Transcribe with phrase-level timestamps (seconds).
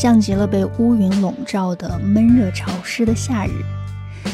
[0.00, 3.50] 像极了被乌云笼罩的闷热潮湿的夏日。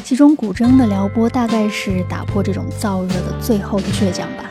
[0.04, 4.50] 其中古筝的撩拨大概是打破这种燥热的最后的倔强吧。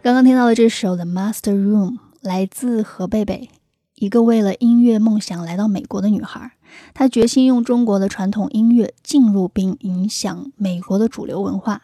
[0.00, 3.50] 刚刚听到的这首《The Master Room》来自何贝贝，
[3.96, 6.52] 一个为了音乐梦想来到美国的女孩。
[6.94, 11.82] 她决心用中国的传统音乐进入并影响美国的主流文化。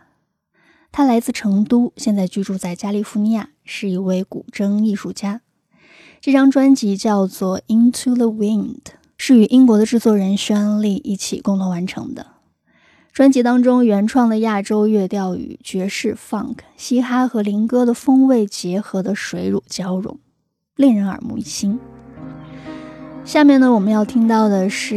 [0.93, 5.41] 她来自成都，现在居住在加利福尼亚，是一位古筝艺术家。
[6.21, 8.75] 这张专辑叫做《Into the Wind》，
[9.17, 12.27] 是与英国的制作人宣恩利一起共同完成的。
[13.13, 20.19] 专辑当中原创的亚洲乐调与爵士、funk、嘻哈和灵歌的风味结合的水乳交融，
[20.75, 21.79] 令人耳目一新。
[23.25, 24.97] 下面呢，我们要听到的是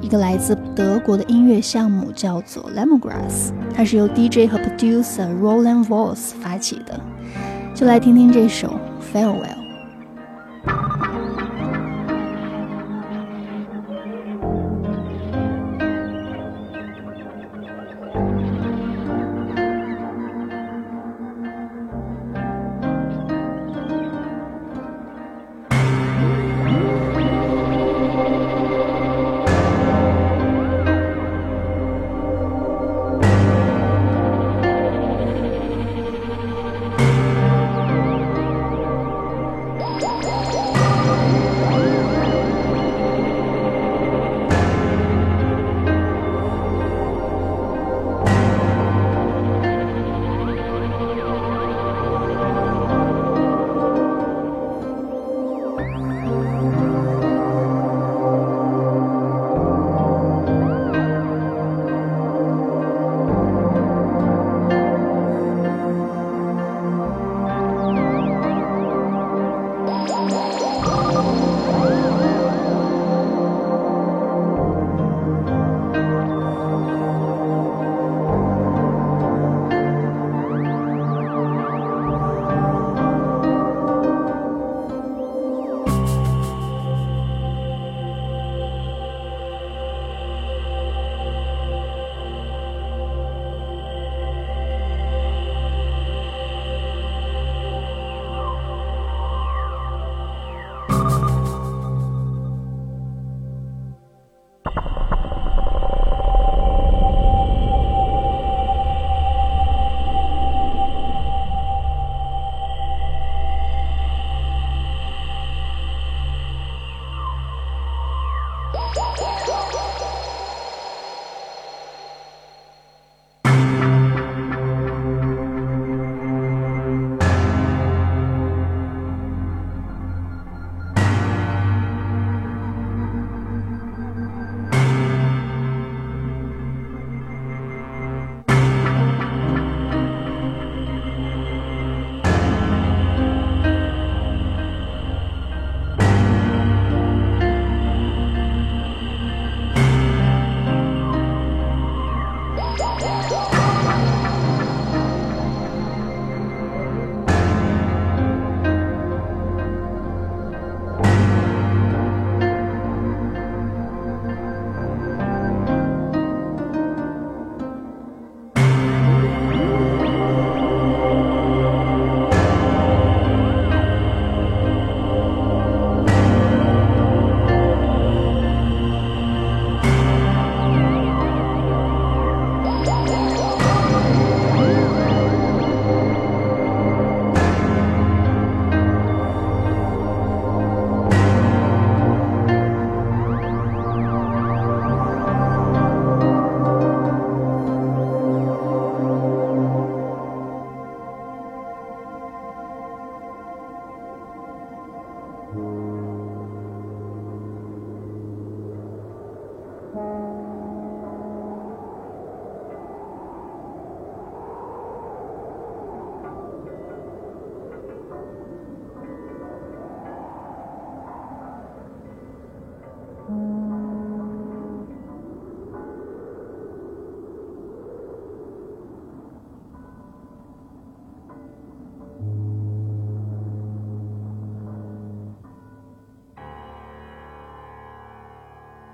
[0.00, 7.00] 一个来自德国的音乐项目，叫做 Lemongrass，它是由 DJ 和 producer Roland Voss 发起的。
[7.74, 8.78] 就来听听这首
[9.12, 9.57] Farewell。
[10.68, 11.17] Thank you.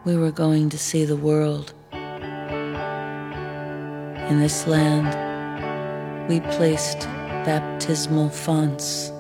[0.05, 1.73] We were going to see the world.
[4.29, 5.09] In this land,
[6.29, 7.01] we placed
[7.47, 9.11] baptismal fonts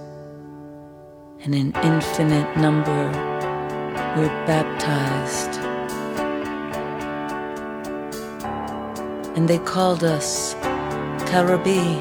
[1.42, 3.06] and an infinite number
[4.16, 5.58] were baptized.
[9.36, 10.54] And they called us
[11.30, 11.98] Karabi,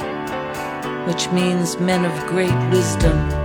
[1.08, 3.43] which means men of great wisdom.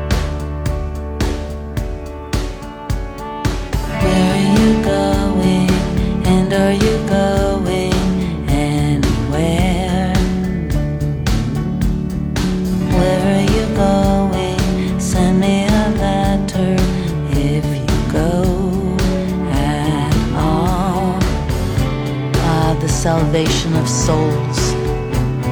[23.89, 24.75] Souls.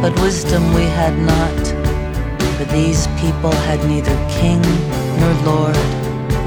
[0.02, 1.62] But wisdom we had not,
[2.56, 4.60] for these people had neither king
[5.18, 5.76] nor lord,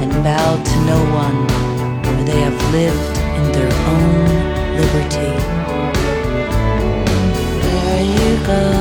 [0.01, 1.39] and bowed to no one,
[2.03, 4.25] for they have lived in their own
[4.79, 5.34] liberty.
[7.63, 8.79] Where you going?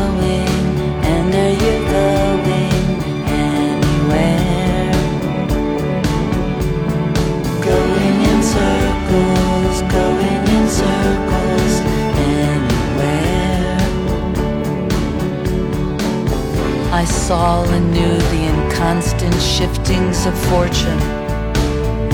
[17.29, 20.99] Saw and knew the inconstant shiftings of fortune,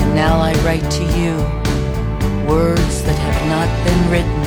[0.01, 1.33] and now I write to you
[2.45, 4.43] words that have not been written,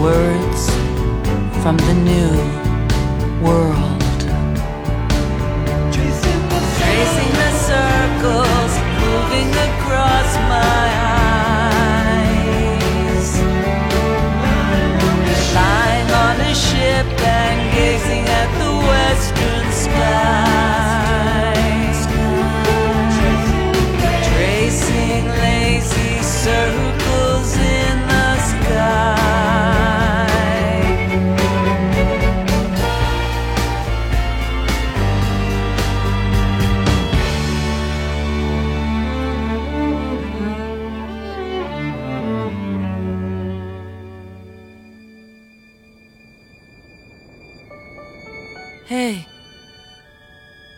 [0.00, 0.70] words
[1.60, 2.30] from the new
[3.42, 4.20] world.
[6.78, 10.84] Tracing the circles, moving across my
[12.22, 13.28] eyes.
[15.52, 18.63] Lying on a ship and gazing at the
[24.28, 26.73] Tracing lazy circles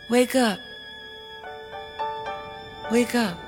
[0.09, 0.59] wake up.
[2.91, 3.46] Wake up.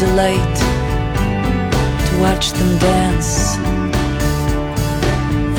[0.00, 0.56] Delight
[2.06, 3.56] to watch them dance,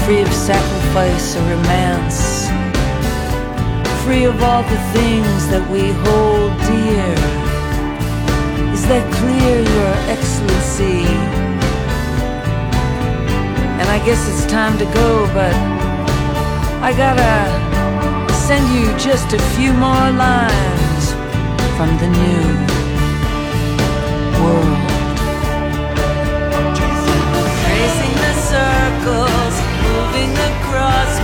[0.03, 2.41] free of sacrifice or romance
[4.03, 7.13] free of all the things that we hold dear.
[8.74, 11.05] Is that clear, Your Excellency?
[13.79, 15.53] And I guess it's time to go, but
[16.81, 17.33] I gotta
[18.48, 21.05] send you just a few more lines
[21.77, 22.70] from the new
[24.41, 24.77] world.
[27.63, 29.55] Tracing the circles,
[29.86, 31.20] moving across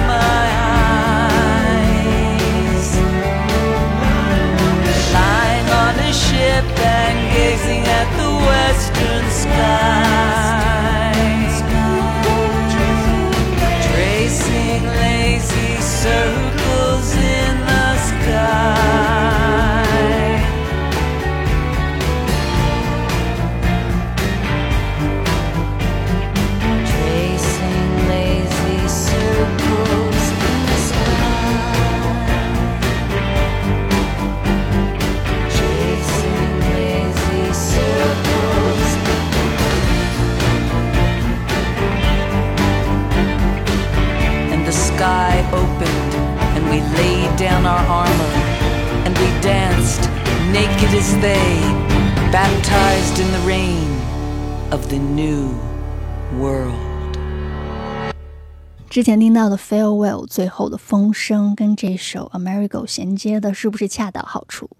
[58.98, 64.72] 之前听到的《Farewell》最后的风声跟这首《Amerigo》衔接的是不是恰到好处？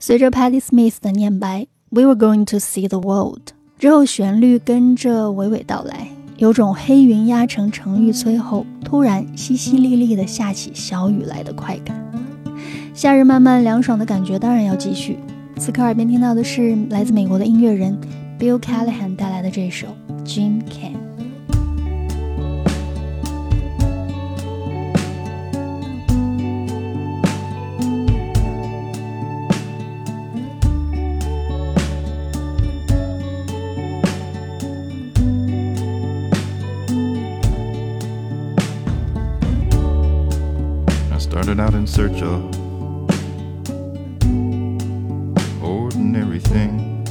[0.00, 11.96] 随着 Patti Smith 的念白，We were going to see the world，之后旋律跟着娓娓道来，有种黑云压城城欲摧后，突然淅淅沥沥的下起小雨来的快感。
[12.92, 15.16] 夏日慢慢凉爽的感觉当然要继续。
[15.56, 17.96] 此刻耳边听到的是来自美国的音乐人
[18.36, 19.86] Bill Callahan 带来的这首
[20.26, 20.94] 《Jim Can》。
[41.88, 42.44] Search of
[45.62, 47.10] ordinary things.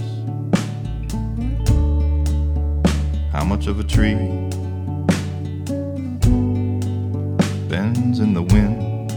[3.32, 4.14] How much of a tree
[7.68, 9.12] bends in the wind?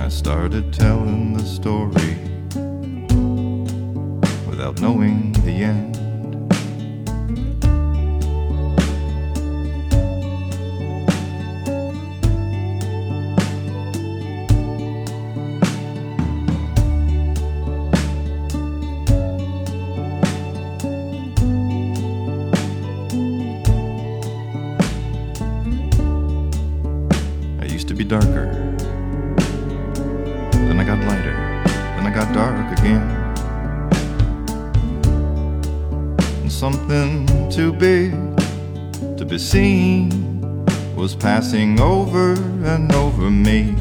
[0.00, 2.16] I started telling the story
[4.50, 5.29] without knowing
[28.10, 28.46] darker.
[30.50, 31.32] Then I got lighter.
[31.94, 33.02] Then I got dark again.
[36.42, 38.10] And something too big
[39.16, 42.32] to be seen was passing over
[42.64, 43.79] and over me.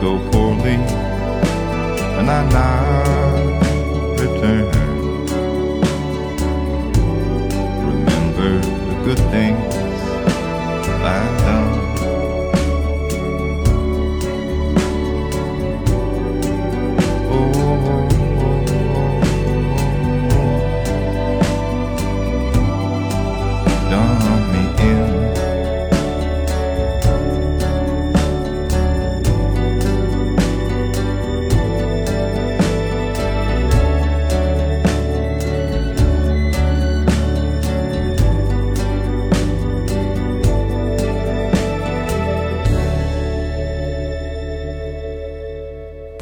[0.00, 0.76] Go poorly.
[2.18, 3.49] And I not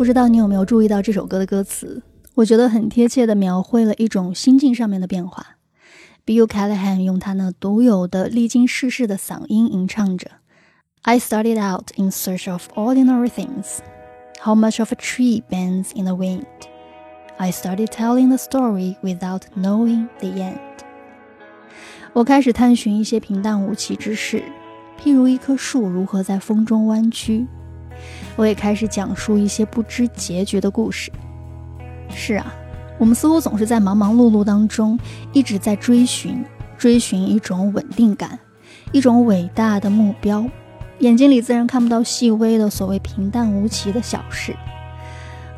[0.08, 2.00] 不知道你有没有注意到这首歌的歌词？
[2.36, 5.58] 我觉得很贴切地描绘了一种心境上面的变化。
[6.24, 10.30] Bill Callahan 用他那独有的历经世事的嗓音吟唱着
[11.02, 13.80] ：“I started out in search of ordinary things.
[14.40, 16.46] How much of a tree bends in the wind?
[17.36, 20.56] I started telling the story without knowing the end.”
[22.14, 24.42] 我开始探寻一些平淡无奇之事，
[24.98, 27.46] 譬如一棵树如何在风中弯曲。
[28.36, 31.10] 我也开始讲述一些不知结局的故事。
[32.14, 32.54] 是啊，
[32.98, 34.98] 我们似乎总是在忙忙碌碌当中，
[35.32, 36.44] 一直在追寻，
[36.76, 38.38] 追寻一种稳定感，
[38.92, 40.44] 一种伟大的目标。
[41.00, 44.56] 眼睛里自然看不到细微的所谓平淡无奇的小事。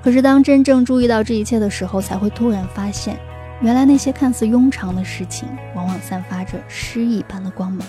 [0.02, 3.18] 可是当真正注意到这一切的时候，才会突然发现，
[3.60, 7.86] 原来那些看似庸常的事情，往往散发着诗意般的光芒。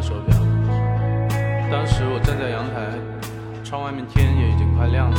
[0.00, 0.36] 手表，
[1.70, 2.86] 当时我站在阳台，
[3.64, 5.16] 窗外面天也已经快亮了。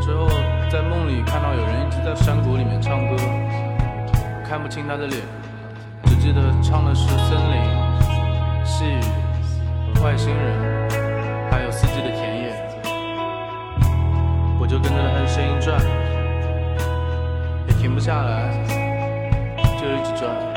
[0.00, 0.28] 之后
[0.70, 3.16] 在梦里看到有人一直在山谷里面唱歌，
[4.44, 5.20] 看不清他的脸，
[6.04, 7.60] 只记得唱的是森林、
[8.64, 9.00] 细雨、
[10.02, 10.90] 外星人，
[11.50, 12.56] 还有四季的田野。
[14.58, 15.78] 我就跟着他的声音转，
[17.68, 18.50] 也停不下来，
[19.78, 20.55] 就一直转。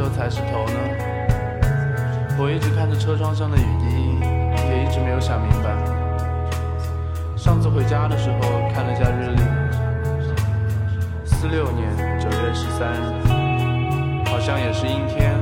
[0.00, 0.80] 这才是头呢？
[2.38, 3.86] 我一直看着车窗上的雨滴，
[4.70, 5.76] 也一直没有想明白。
[7.36, 8.40] 上次回家的时候
[8.72, 9.42] 看了下日历，
[11.26, 11.86] 四六年
[12.18, 15.36] 九月十三日，好像也是阴天，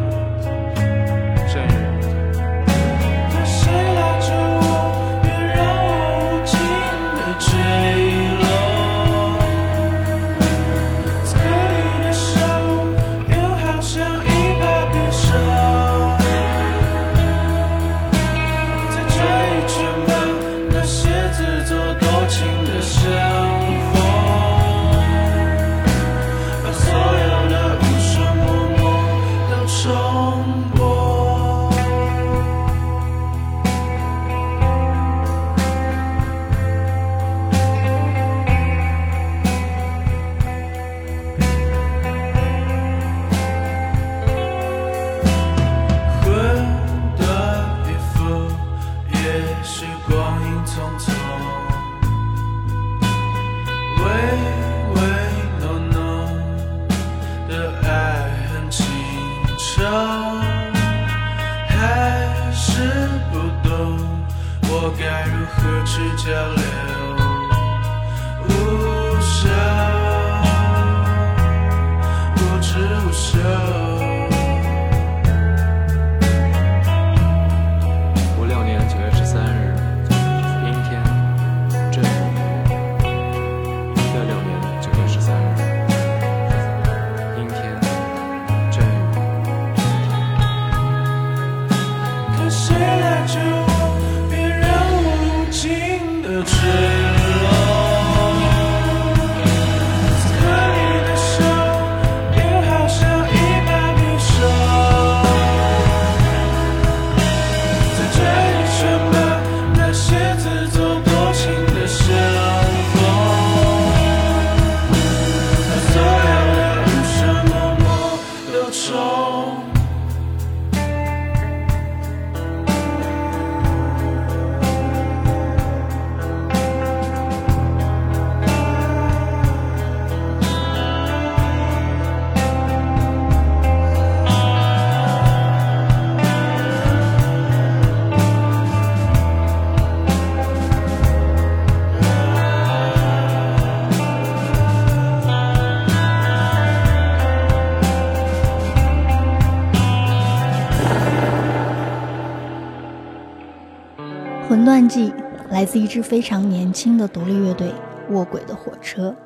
[155.59, 157.75] 来自一支非常年轻的独立乐队——
[158.11, 159.17] 卧轨的火车。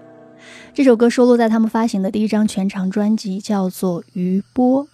[0.73, 4.85] 这首歌收录在他们发行的第一张全长专辑，叫做《余波》。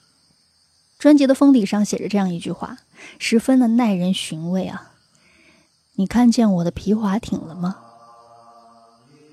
[0.99, 2.79] 专辑的封底上写着这样一句话，
[3.21, 4.95] 十分的耐人寻味啊！
[5.95, 7.77] 你看见我的皮划艇了吗？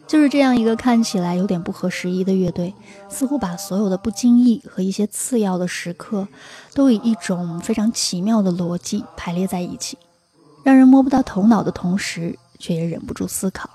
[0.06, 2.76] 就是这样一个看起来有点不合时宜的乐队，
[3.10, 6.28] 似乎把所有的不经意和一些次要的时刻，
[6.76, 9.98] 都以一种非常奇妙的逻辑排列在一起。
[10.65, 13.69] 让人摸不到头脑的同时，却也忍不住思考。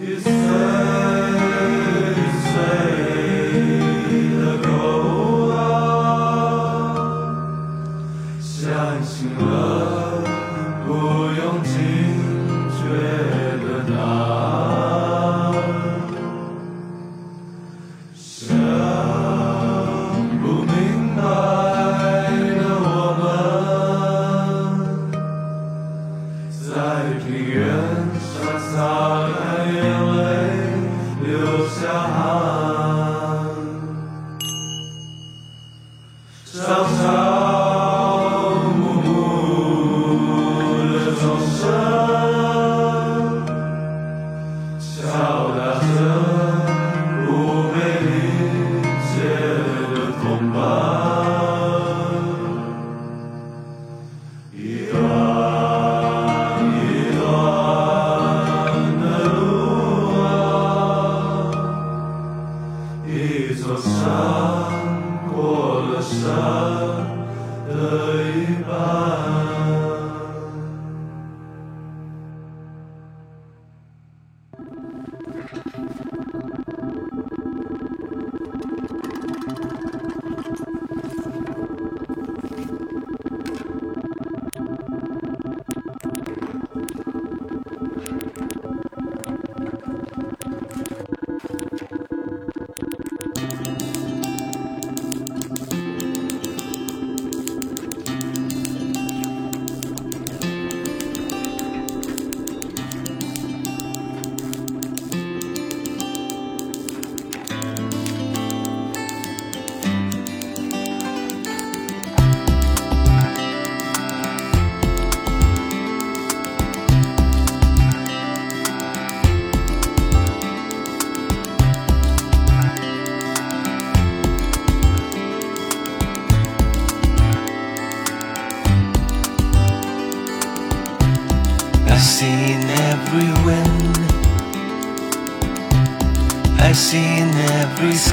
[0.00, 1.10] His saves.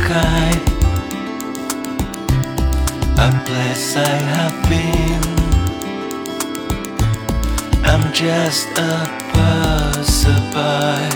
[0.08, 0.52] sky
[3.26, 5.26] A place I have been.
[7.90, 8.96] I'm just a
[9.34, 11.12] passerby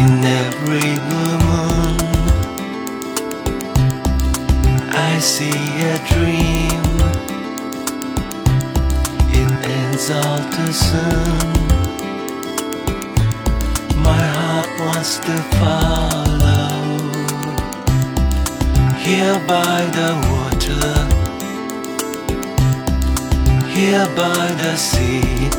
[0.00, 1.96] In every blue moon
[5.10, 6.94] I see a dream
[9.38, 11.50] It ends all too soon
[14.08, 16.41] My heart wants to fall
[19.12, 20.88] here by the water.
[23.74, 25.50] Here by the sea.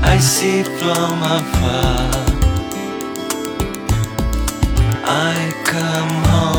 [0.00, 2.10] I see from afar.
[5.04, 6.51] I come home.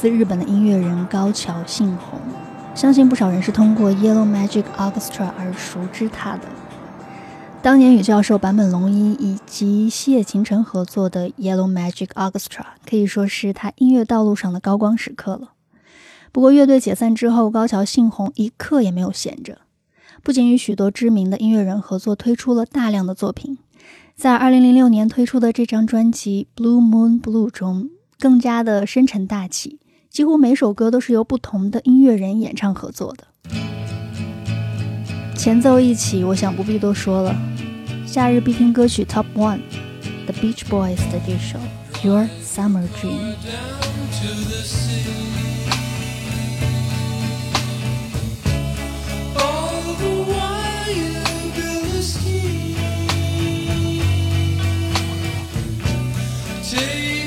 [0.00, 2.20] 自日本的音乐人高桥幸宏，
[2.72, 6.42] 相信不少人是通过 Yellow Magic Orchestra 而熟知他的。
[7.60, 15.50] 当年与教授坂本龙一以及谢琴晨合作的 Yellow Magic Orchestra 可以说是他音乐道路上的高光时刻了。
[16.30, 19.58] 不过乐队解散之后，高桥幸宏一刻也没有闲着，
[20.22, 23.58] 不仅与许多知名的音乐人合作，推出了大量的作品。
[24.14, 33.24] 在2006年推出的这张专辑《Blue Moon Blue》中，更加的深沉大气，几乎每首歌都是由不同的音乐人演唱合作的。
[35.36, 37.34] 前奏一起，我想不必多说了，
[38.06, 41.58] 夏日必听歌曲 Top One，The Beach Boys 的这首
[42.06, 43.34] 《Your Summer Dream。
[56.70, 57.17] Yeah.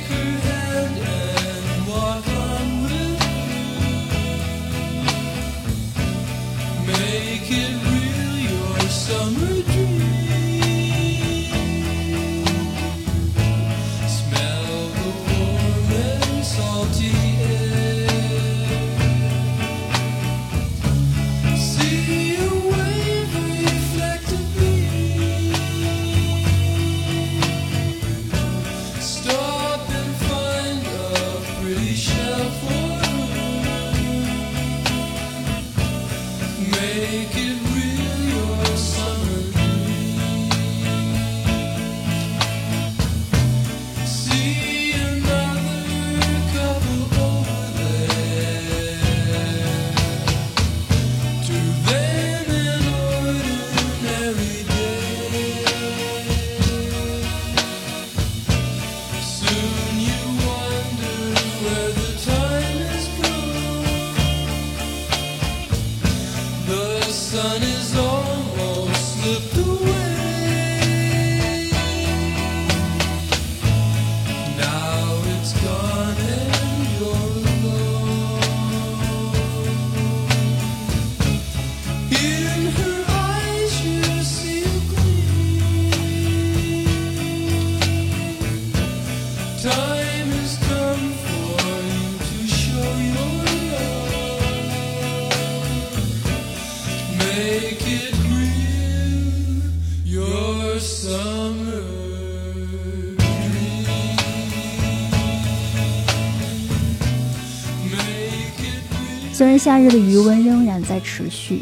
[109.34, 111.62] 虽然夏日的余温仍然在持续，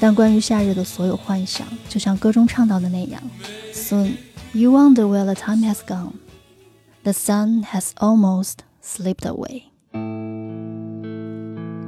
[0.00, 3.22] 但关于夏日的所有幻想，就像歌中唱到的那样
[3.72, 4.14] ，Soon
[4.52, 6.14] you wonder where the time has gone,
[7.04, 9.62] the sun has almost slipped away。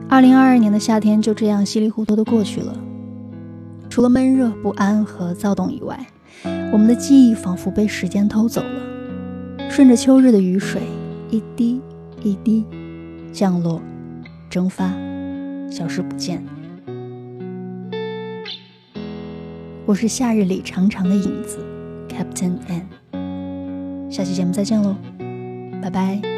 [0.08, 2.76] 二零二二年的夏天就这样稀里糊涂的过去了，
[3.90, 6.06] 除了闷热、不安和躁动以外，
[6.74, 10.82] 我们的记忆仿佛被时间偷走了，顺着秋日的雨水，
[11.30, 11.80] 一滴
[12.24, 12.66] 一滴
[13.32, 13.80] 降落、
[14.50, 14.92] 蒸发。
[15.70, 16.44] 消失不见。
[19.86, 21.64] 我是夏日里长长的影子
[22.08, 24.10] ，Captain N。
[24.10, 24.96] 下期节目再见喽，
[25.80, 26.33] 拜拜。